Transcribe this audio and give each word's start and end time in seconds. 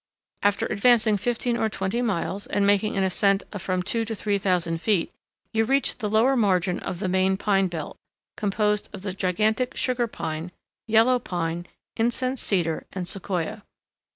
After 0.41 0.65
advancing 0.65 1.15
fifteen 1.17 1.55
or 1.57 1.69
twenty 1.69 2.01
miles, 2.01 2.47
and 2.47 2.65
making 2.65 2.97
an 2.97 3.03
ascent 3.03 3.43
of 3.53 3.61
from 3.61 3.83
two 3.83 4.03
to 4.05 4.15
three 4.15 4.39
thousand 4.39 4.81
feet, 4.81 5.11
you 5.53 5.63
reach 5.63 5.99
the 5.99 6.09
lower 6.09 6.35
margin 6.35 6.79
of 6.79 6.97
the 7.01 7.07
main 7.07 7.37
pine 7.37 7.67
belt, 7.67 7.97
composed 8.35 8.89
of 8.93 9.03
the 9.03 9.13
gigantic 9.13 9.77
Sugar 9.77 10.07
Pine, 10.07 10.51
Yellow 10.87 11.19
Pine, 11.19 11.67
Incense 11.97 12.41
Cedar, 12.41 12.87
and 12.91 13.07
Sequoia. 13.07 13.63